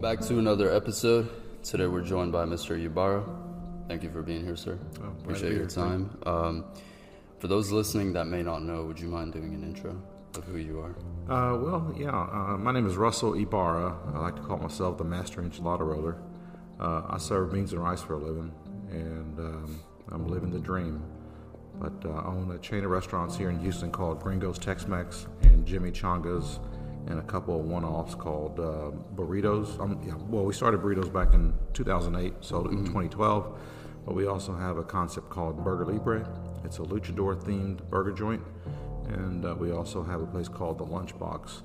[0.00, 1.28] Welcome back to another episode.
[1.62, 2.82] Today we're joined by Mr.
[2.82, 3.22] Ybarra.
[3.86, 4.78] Thank you for being here, sir.
[5.02, 6.18] Oh, Appreciate your time.
[6.24, 6.64] Um,
[7.38, 10.00] for those listening that may not know, would you mind doing an intro
[10.38, 10.94] of who you are?
[11.28, 12.18] Uh, well, yeah.
[12.18, 13.94] Uh, my name is Russell Ybarra.
[14.14, 16.16] I like to call myself the master enchilada roller.
[16.80, 18.54] Uh, I serve beans and rice for a living,
[18.90, 19.80] and um,
[20.12, 21.02] I'm living the dream.
[21.78, 25.66] But uh, I own a chain of restaurants here in Houston called Gringo's Tex-Mex and
[25.66, 26.58] Jimmy Changa's,
[27.10, 29.78] and a couple of one-offs called uh, Burritos.
[29.80, 33.58] Um, yeah, well, we started Burritos back in 2008, sold it in 2012.
[34.06, 36.26] But we also have a concept called Burger Libre.
[36.64, 38.42] It's a luchador-themed burger joint.
[39.08, 41.62] And uh, we also have a place called the Lunchbox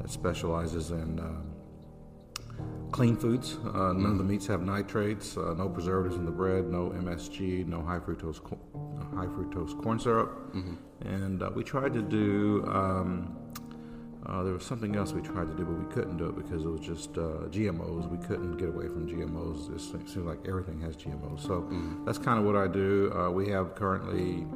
[0.00, 3.58] that specializes in uh, clean foods.
[3.74, 7.66] Uh, none of the meats have nitrates, uh, no preservatives in the bread, no MSG,
[7.66, 8.58] no high fructose co-
[9.14, 10.54] high fructose corn syrup.
[11.02, 12.64] And uh, we tried to do.
[12.66, 13.36] Um,
[14.26, 16.64] uh, there was something else we tried to do, but we couldn't do it because
[16.64, 18.10] it was just uh, GMOs.
[18.10, 19.74] We couldn't get away from GMOs.
[19.74, 21.40] It seems seems like everything has GMOs.
[21.46, 21.68] So
[22.04, 23.12] that's kind of what I do.
[23.14, 24.46] Uh, we have currently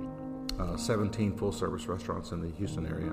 [0.58, 3.12] uh, 17 full service restaurants in the Houston area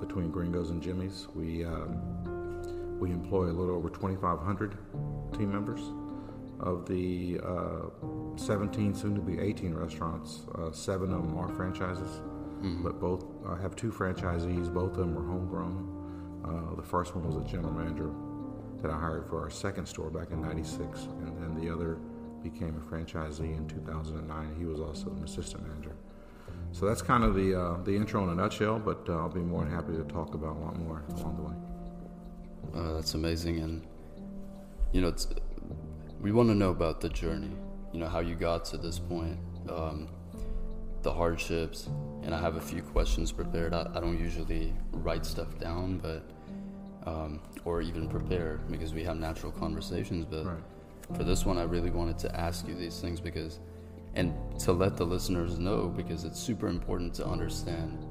[0.00, 1.28] between Gringos and Jimmy's.
[1.34, 4.76] We, um, we employ a little over 2,500
[5.36, 5.80] team members.
[6.58, 12.22] Of the uh, 17, soon to be 18 restaurants, uh, seven of them are franchises,
[12.82, 14.72] but both I have two franchisees.
[14.72, 15.92] Both of them were homegrown.
[16.44, 18.10] Uh, the first one was a general manager
[18.82, 21.98] that I hired for our second store back in '96, and then the other
[22.42, 24.54] became a franchisee in 2009.
[24.58, 25.96] He was also an assistant manager.
[26.72, 28.78] So that's kind of the uh, the intro in a nutshell.
[28.78, 31.42] But uh, I'll be more than happy to talk about a lot more along the
[31.42, 32.80] way.
[32.80, 33.86] Uh, that's amazing, and
[34.92, 35.28] you know, it's,
[36.20, 37.56] we want to know about the journey.
[37.92, 39.38] You know, how you got to this point,
[39.70, 40.08] um,
[41.06, 41.88] the hardships,
[42.24, 43.72] and I have a few questions prepared.
[43.72, 46.28] I, I don't usually write stuff down, but
[47.08, 50.24] um, or even prepare because we have natural conversations.
[50.24, 50.64] But Right.
[51.16, 53.60] for this one, I really wanted to ask you these things because,
[54.16, 58.04] and to let the listeners know because it's super important to understand,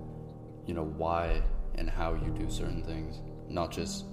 [0.65, 1.41] you know, why
[1.77, 3.19] and how you do certain things,
[3.49, 4.05] not just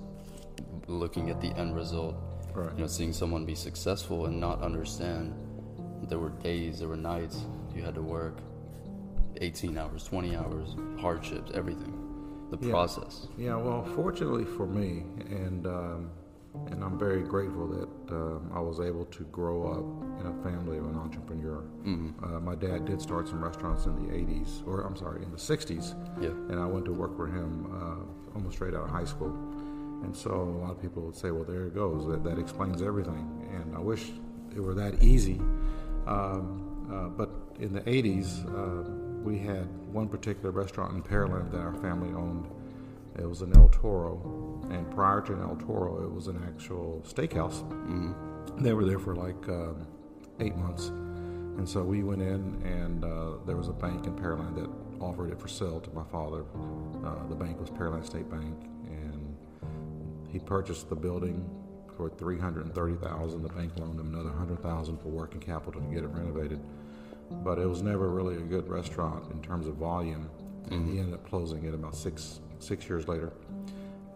[0.88, 2.16] looking at the end result.
[2.52, 2.72] Right.
[2.74, 5.34] You know, seeing someone be successful and not understand
[6.08, 7.46] there were days, there were nights
[7.76, 8.38] you had to work
[9.42, 11.92] 18 hours, 20 hours, hardships, everything.
[12.50, 12.70] The Yeah.
[12.72, 13.28] process.
[13.36, 16.10] Yeah, well, fortunately for me, and um,
[16.66, 20.76] and I'm very grateful that um, I was able to grow up in a family
[20.76, 21.64] of an entrepreneur.
[22.22, 25.38] Uh, my dad did start some restaurants in the '80s, or I'm sorry, in the
[25.38, 26.28] '60s, Yeah.
[26.50, 29.32] and I went to work for him uh, almost straight out of high school.
[30.04, 32.06] And so a lot of people would say, "Well, there it goes.
[32.06, 34.12] That, that explains everything." And I wish
[34.54, 35.40] it were that easy.
[36.06, 37.30] Um, uh, but
[37.60, 42.48] in the '80s, uh, we had one particular restaurant in Pearland that our family owned.
[43.18, 47.02] It was an El Toro, and prior to an El Toro, it was an actual
[47.06, 47.62] steakhouse.
[48.58, 49.86] They were there for like um,
[50.40, 54.54] eight months, and so we went in, and uh, there was a bank in Pearland
[54.56, 56.44] that offered it for sale to my father.
[57.04, 58.56] Uh, the bank was Pearland State Bank,
[58.86, 59.36] and
[60.30, 61.48] he purchased the building
[61.96, 63.42] for three hundred and thirty thousand.
[63.42, 66.60] The bank loaned him another hundred thousand for working capital to get it renovated.
[67.44, 70.30] But it was never really a good restaurant in terms of volume,
[70.70, 73.32] and he ended up closing it about six six years later.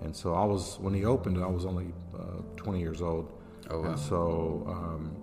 [0.03, 3.33] And so I was when he opened it, I was only uh, twenty years old.
[3.69, 3.89] Oh, wow.
[3.89, 5.17] And so um,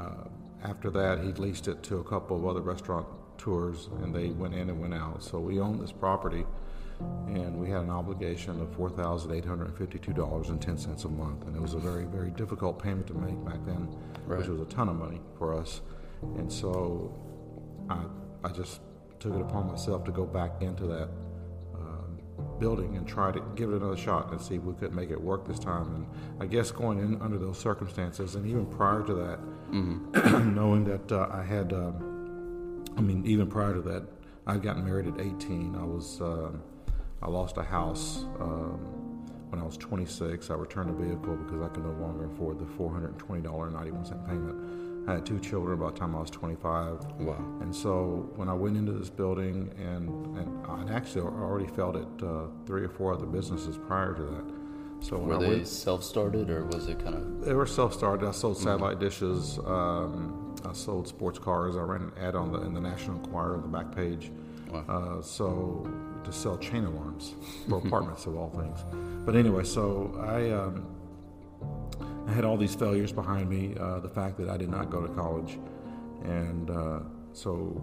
[0.00, 3.06] uh, after that, he leased it to a couple of other restaurant
[3.38, 5.22] tours, and they went in and went out.
[5.22, 6.44] So we owned this property,
[7.26, 11.04] and we had an obligation of four thousand eight hundred fifty-two dollars and ten cents
[11.04, 13.88] a month, and it was a very, very difficult payment to make back then,
[14.26, 15.80] which was a ton of money for us.
[16.22, 17.14] And so
[17.88, 18.04] I,
[18.44, 18.80] I just
[19.18, 21.08] took it upon myself to go back into that
[21.74, 22.18] um,
[22.58, 25.20] building and try to give it another shot and see if we could make it
[25.20, 25.94] work this time.
[25.94, 26.06] And
[26.40, 29.38] I guess going in under those circumstances, and even prior to that,
[30.44, 34.04] knowing that uh, I had, um, I mean, even prior to that,
[34.46, 35.76] I'd gotten married at 18.
[35.76, 36.62] I was, um,
[37.22, 38.78] I lost a house um,
[39.50, 40.50] when I was 26.
[40.50, 44.89] I returned a vehicle because I could no longer afford the $420.91 payment.
[45.10, 47.04] I had two children by the time I was 25.
[47.20, 47.34] Wow.
[47.60, 52.06] And so when I went into this building, and, and I'd actually already felt it
[52.22, 54.44] uh, three or four other businesses prior to that.
[55.00, 57.44] So when Were I they went, self-started or was it kind of?
[57.44, 58.26] they were self-started.
[58.28, 59.58] I sold satellite dishes.
[59.66, 61.76] Um, I sold sports cars.
[61.76, 64.30] I ran an ad on the in the National Enquirer on the back page.
[64.70, 64.84] Wow.
[64.88, 65.90] Uh, so
[66.22, 67.34] to sell chain alarms
[67.68, 68.78] for apartments of all things.
[69.24, 70.86] But anyway, so I um,
[72.30, 73.74] I had all these failures behind me.
[73.78, 75.58] Uh, the fact that I did not go to college,
[76.22, 77.00] and uh,
[77.32, 77.82] so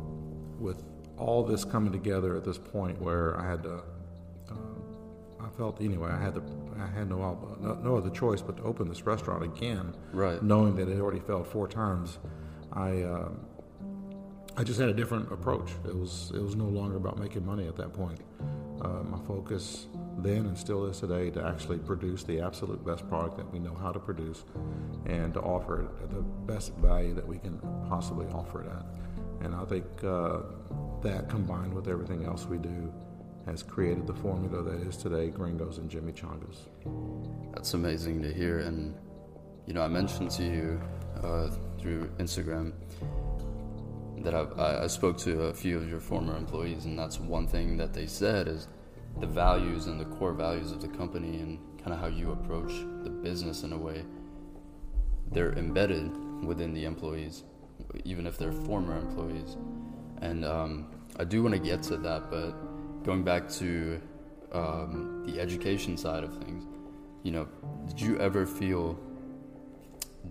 [0.57, 0.83] with
[1.17, 3.81] all this coming together at this point where I had to
[4.49, 4.53] uh,
[5.41, 6.11] I felt anyway.
[6.11, 6.43] I had the
[6.79, 7.17] I had no,
[7.59, 9.93] no no other choice but to open this restaurant again.
[10.13, 10.41] Right.
[10.41, 12.17] Knowing that it already failed four times,
[12.71, 13.29] I uh,
[14.55, 15.71] I just had a different approach.
[15.85, 18.21] It was it was no longer about making money at that point.
[18.81, 19.87] Uh, my focus
[20.19, 23.73] then and still is today to actually produce the absolute best product that we know
[23.73, 24.43] how to produce,
[25.05, 28.85] and to offer it at the best value that we can possibly offer it at.
[29.45, 30.39] And I think uh,
[31.01, 32.93] that combined with everything else we do
[33.45, 36.67] has created the formula that is today Gringos and Jimmy Changas.
[37.53, 38.59] That's amazing to hear.
[38.59, 38.93] And,
[39.65, 40.81] you know, I mentioned to you
[41.23, 41.49] uh,
[41.79, 42.73] through Instagram
[44.23, 47.77] that I, I spoke to a few of your former employees, and that's one thing
[47.77, 48.67] that they said is
[49.19, 52.71] the values and the core values of the company and kind of how you approach
[53.03, 54.03] the business in a way.
[55.31, 56.11] They're embedded
[56.43, 57.43] within the employees,
[58.05, 59.57] even if they're former employees.
[60.21, 60.87] And um,
[61.17, 62.51] I do want to get to that, but
[63.03, 64.01] going back to
[64.51, 66.65] um, the education side of things,
[67.23, 67.47] you know,
[67.87, 68.97] did you ever feel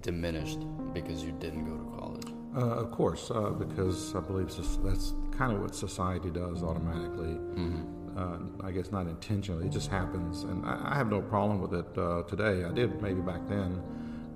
[0.01, 0.59] diminished
[0.93, 2.36] because you didn't go to college?
[2.57, 4.47] Uh, of course, uh, because I believe
[4.83, 7.35] that's kind of what society does automatically.
[7.35, 8.19] Mm-hmm.
[8.19, 10.45] Uh, I guess not intentionally, it just happens.
[10.45, 12.65] And I, I have no problem with it uh, today.
[12.65, 13.83] I did maybe back then.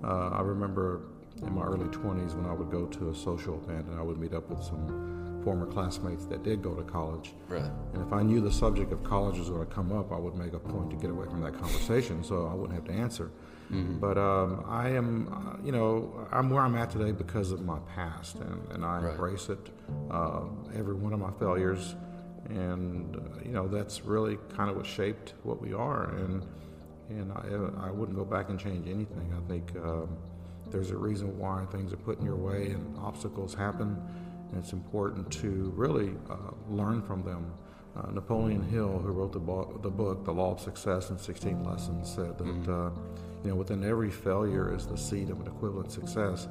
[0.05, 1.01] Uh, I remember
[1.43, 4.19] in my early 20s when I would go to a social event and I would
[4.19, 7.33] meet up with some former classmates that did go to college.
[7.49, 7.71] Right.
[7.95, 10.35] And if I knew the subject of college was going to come up, I would
[10.35, 13.31] make a point to get away from that conversation so I wouldn't have to answer.
[13.73, 13.99] Mm-hmm.
[13.99, 17.79] But um, I am, uh, you know, I'm where I'm at today because of my
[17.95, 19.13] past, and, and I right.
[19.13, 19.71] embrace it.
[20.11, 20.43] Uh,
[20.75, 21.95] every one of my failures,
[22.49, 26.11] and uh, you know, that's really kind of what shaped what we are.
[26.17, 26.45] And
[27.11, 29.33] and I, I wouldn't go back and change anything.
[29.37, 30.17] I think um,
[30.71, 34.01] there's a reason why things are put in your way and obstacles happen
[34.51, 36.37] and it's important to really uh,
[36.69, 37.53] learn from them.
[37.97, 41.65] Uh, Napoleon Hill, who wrote the, bo- the book, The Law of Success in 16
[41.65, 42.73] Lessons, said that mm-hmm.
[42.73, 42.91] uh,
[43.43, 46.49] you know within every failure is the seed of an equivalent success.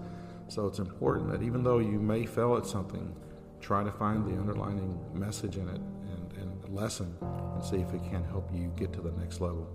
[0.47, 3.15] So it's important that even though you may fail at something,
[3.61, 8.03] try to find the underlining message in it and, and lesson and see if it
[8.09, 9.67] can help you get to the next level.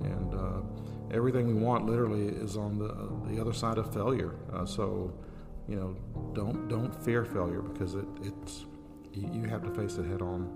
[0.00, 4.34] And uh, everything we want literally is on the, the other side of failure.
[4.52, 5.12] Uh, so
[5.70, 5.96] you know,
[6.34, 8.66] don't don't fear failure because it, it's
[9.12, 10.50] you, you have to face it head on.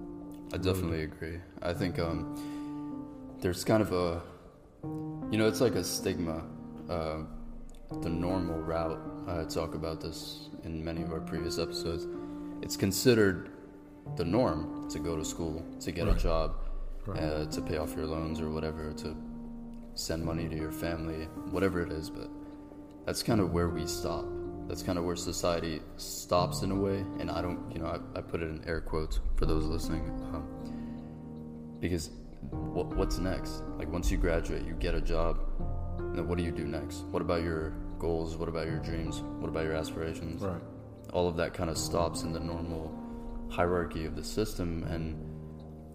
[0.53, 1.39] I definitely agree.
[1.63, 3.07] I think um,
[3.41, 4.21] there's kind of a,
[5.31, 6.43] you know, it's like a stigma.
[6.91, 7.23] Uh,
[8.03, 8.99] the normal route.
[9.29, 12.07] I talk about this in many of our previous episodes.
[12.61, 13.51] It's considered
[14.17, 16.17] the norm to go to school, to get right.
[16.17, 16.57] a job,
[17.07, 17.23] right.
[17.23, 19.17] uh, to pay off your loans or whatever, to
[19.95, 22.11] send money to your family, whatever it is.
[22.11, 22.29] But
[23.07, 24.25] that's kind of where we stop
[24.69, 27.05] that's kind of where society stops in a way.
[27.19, 30.03] And I don't, you know, I, I put it in air quotes for those listening,
[30.33, 30.47] um,
[31.81, 32.11] because
[32.51, 33.63] what, what's next?
[33.79, 35.39] Like once you graduate, you get a job.
[36.15, 37.05] Then what do you do next?
[37.11, 38.37] What about your goals?
[38.37, 39.21] What about your dreams?
[39.39, 40.43] What about your aspirations?
[40.43, 40.61] Right.
[41.13, 42.93] All of that kind of stops in the normal
[43.51, 45.17] hierarchy of the system, and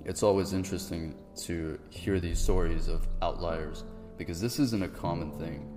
[0.06, 3.84] it's always interesting to hear these stories of outliers
[4.18, 5.68] because this isn't a common thing.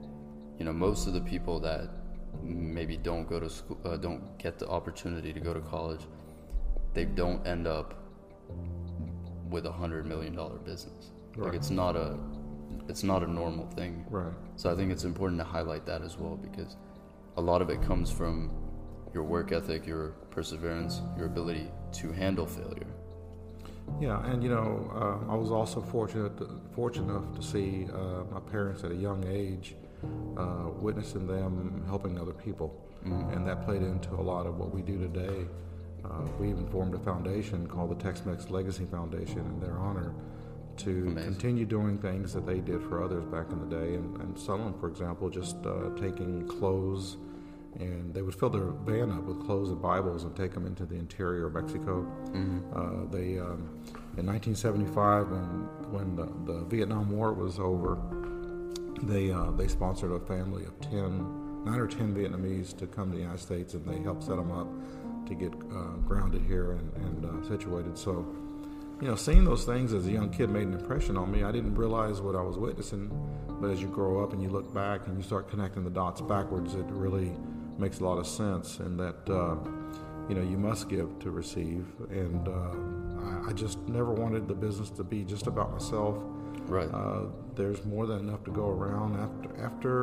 [0.59, 1.91] You know, most of the people that
[2.43, 6.01] maybe don't go to school, uh, don't get the opportunity to go to college,
[6.95, 7.95] they don't end up
[9.51, 11.11] with a hundred million dollar business.
[11.37, 11.47] Right.
[11.47, 12.19] Like it's not a,
[12.89, 14.05] it's not a normal thing.
[14.11, 14.33] Right.
[14.57, 16.77] So I think it's important to highlight that as well because
[17.37, 18.51] a lot of it comes from
[19.15, 22.87] your work ethic, your perseverance, your ability to handle failure.
[24.01, 26.33] Yeah, and you know, uh, I was also fortunate
[26.75, 29.75] fortunate enough to see uh, my parents at a young age
[30.37, 32.83] uh, witnessing them helping other people.
[33.05, 33.37] Mm-hmm.
[33.37, 35.47] And that played into a lot of what we do today.
[36.05, 40.15] Uh, we even formed a foundation called the Tex Mex Legacy Foundation in their honor
[40.79, 41.33] to Amazing.
[41.33, 43.95] continue doing things that they did for others back in the day.
[43.95, 47.19] And, and some, for example, just uh, taking clothes
[47.79, 50.85] and they would fill their van up with clothes and Bibles and take them into
[50.85, 52.03] the interior of Mexico.
[52.27, 52.61] Mm-hmm.
[52.75, 53.81] Uh, they, um,
[54.17, 55.39] in 1975, when
[55.91, 57.97] when the, the Vietnam War was over,
[59.03, 63.17] they uh, they sponsored a family of ten, nine or ten Vietnamese to come to
[63.17, 64.69] the United States, and they helped set them up
[65.27, 67.97] to get uh, grounded here and, and uh, situated.
[67.97, 68.27] So,
[69.01, 71.45] you know, seeing those things as a young kid made an impression on me.
[71.45, 73.11] I didn't realize what I was witnessing,
[73.61, 76.21] but as you grow up and you look back and you start connecting the dots
[76.21, 77.33] backwards, it really
[77.79, 78.79] makes a lot of sense.
[78.79, 79.57] And that uh,
[80.29, 81.87] you know you must give to receive.
[82.11, 86.17] And uh, I just never wanted the business to be just about myself.
[86.79, 86.91] Right.
[86.93, 89.95] Uh, there's more than enough to go around after after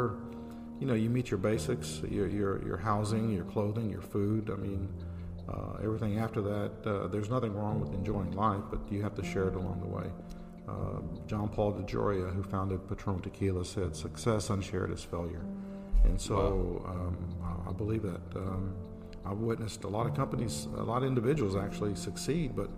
[0.79, 4.43] you know you meet your basics, your your, your housing, your clothing, your food.
[4.49, 4.83] I mean.
[5.49, 9.23] Uh, everything after that, uh, there's nothing wrong with enjoying life, but you have to
[9.23, 10.07] share it along the way.
[10.67, 15.43] uh, John Paul de DeJoria, who founded Patron Tequila, said, "Success unshared is failure."
[16.03, 18.21] And so um, I, I believe that.
[18.35, 18.75] Um,
[19.25, 22.69] I've witnessed a lot of companies, a lot of individuals actually succeed, but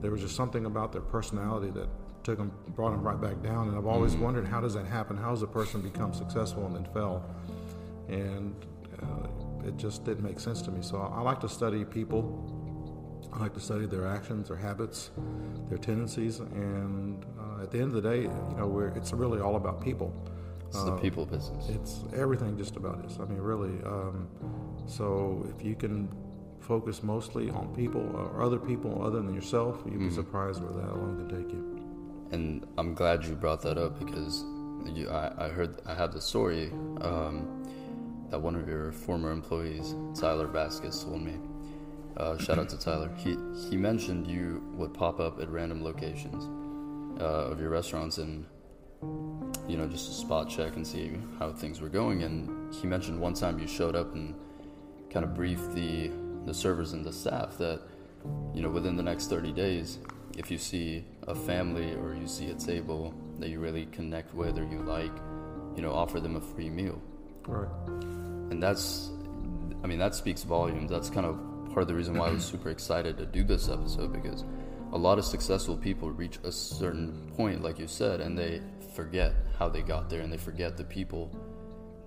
[0.00, 1.88] there was just something about their personality that
[2.30, 3.68] took them, brought them right back down.
[3.68, 4.24] And I've always mm-hmm.
[4.24, 5.16] wondered how does that happen?
[5.16, 7.24] How does a person become successful and then fell?
[8.08, 8.54] And
[9.02, 10.82] uh, it just didn't make sense to me.
[10.82, 12.22] So I, I like to study people.
[13.32, 15.10] I like to study their actions, their habits,
[15.68, 19.54] their tendencies, and uh, at the end of the day, you know, it's really all
[19.54, 20.12] about people.
[20.66, 21.68] It's the uh, people business.
[21.68, 23.18] It's everything just about this.
[23.20, 23.84] I mean, really.
[23.84, 24.28] Um,
[24.86, 26.08] so if you can
[26.60, 30.14] focus mostly on people or other people other than yourself, you'd be mm.
[30.14, 31.79] surprised where that alone can take you.
[32.32, 34.44] And I'm glad you brought that up because
[34.86, 36.70] you, I, I, heard I had the story
[37.00, 37.64] um,
[38.30, 41.34] that one of your former employees, Tyler Vasquez, told me.
[42.16, 43.10] Uh, shout out to Tyler.
[43.16, 43.36] He
[43.70, 46.44] he mentioned you would pop up at random locations
[47.20, 48.44] uh, of your restaurants and
[49.68, 52.22] you know just a spot check and see how things were going.
[52.22, 54.34] And he mentioned one time you showed up and
[55.10, 56.10] kind of briefed the
[56.46, 57.80] the servers and the staff that
[58.54, 59.98] you know within the next 30 days
[60.40, 64.58] if you see a family or you see a table that you really connect with
[64.58, 65.12] or you like
[65.76, 66.98] you know offer them a free meal.
[67.46, 67.68] Right.
[68.50, 69.10] And that's
[69.84, 70.90] i mean that speaks volumes.
[70.90, 73.68] That's kind of part of the reason why i was super excited to do this
[73.68, 74.44] episode because
[74.92, 78.60] a lot of successful people reach a certain point like you said and they
[78.96, 81.30] forget how they got there and they forget the people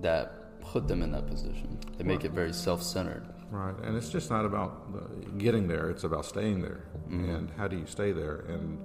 [0.01, 1.77] that put them in that position.
[1.97, 2.25] They make right.
[2.25, 3.25] it very self-centered.
[3.51, 6.85] Right, and it's just not about getting there; it's about staying there.
[7.07, 7.29] Mm-hmm.
[7.29, 8.45] And how do you stay there?
[8.47, 8.79] And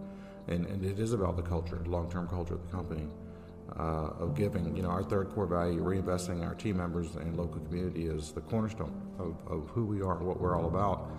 [0.49, 3.07] and, and it is about the culture, long-term culture of the company.
[3.79, 7.61] Uh, of giving, you know, our third core value, reinvesting our team members and local
[7.61, 11.11] community is the cornerstone of, of who we are, and what we're all about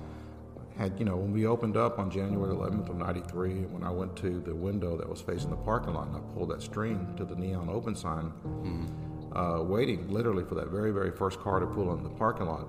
[0.76, 4.16] had you know when we opened up on January 11th of '93, when I went
[4.18, 7.26] to the window that was facing the parking lot and I pulled that string to
[7.26, 11.68] the neon open sign, mm-hmm uh, waiting literally for that very, very first car to
[11.68, 12.68] pull in the parking lot.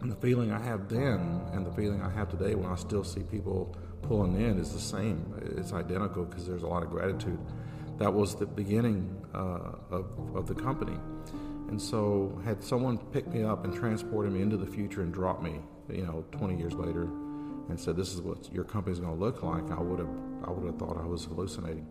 [0.00, 3.04] And the feeling I have then and the feeling I have today when I still
[3.04, 5.34] see people pulling in is the same.
[5.56, 7.38] It's identical because there's a lot of gratitude.
[7.98, 10.98] That was the beginning uh, of, of the company.
[11.68, 15.42] And so, had someone picked me up and transported me into the future and dropped
[15.42, 17.04] me, you know, 20 years later,
[17.70, 20.10] and said, "This is what your company's going to look like," I would have,
[20.44, 21.86] I would have thought I was hallucinating.